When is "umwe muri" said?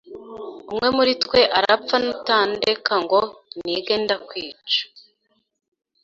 0.71-1.13